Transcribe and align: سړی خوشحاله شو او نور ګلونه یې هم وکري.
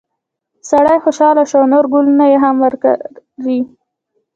سړی 0.69 0.97
خوشحاله 1.03 1.43
شو 1.49 1.57
او 1.61 1.65
نور 1.73 1.85
ګلونه 1.93 2.25
یې 2.31 2.37
هم 2.43 2.55
وکري. 2.63 3.59